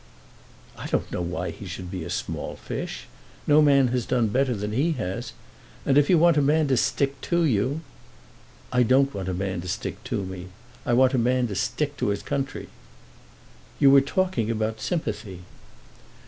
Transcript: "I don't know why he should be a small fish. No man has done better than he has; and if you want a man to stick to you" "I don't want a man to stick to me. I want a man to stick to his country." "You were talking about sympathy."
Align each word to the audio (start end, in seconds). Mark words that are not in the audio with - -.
"I 0.79 0.87
don't 0.87 1.11
know 1.11 1.21
why 1.21 1.51
he 1.51 1.67
should 1.67 1.91
be 1.91 2.03
a 2.03 2.09
small 2.09 2.55
fish. 2.55 3.05
No 3.45 3.61
man 3.61 3.89
has 3.89 4.07
done 4.07 4.29
better 4.29 4.55
than 4.55 4.71
he 4.71 4.93
has; 4.93 5.33
and 5.85 5.95
if 5.95 6.09
you 6.09 6.17
want 6.17 6.37
a 6.37 6.41
man 6.41 6.67
to 6.69 6.75
stick 6.77 7.21
to 7.21 7.43
you" 7.45 7.81
"I 8.73 8.81
don't 8.81 9.13
want 9.13 9.29
a 9.29 9.33
man 9.35 9.61
to 9.61 9.67
stick 9.67 10.03
to 10.05 10.25
me. 10.25 10.47
I 10.87 10.93
want 10.93 11.13
a 11.13 11.19
man 11.19 11.45
to 11.49 11.55
stick 11.55 11.97
to 11.97 12.07
his 12.07 12.23
country." 12.23 12.67
"You 13.77 13.91
were 13.91 14.01
talking 14.01 14.49
about 14.49 14.81
sympathy." 14.81 15.41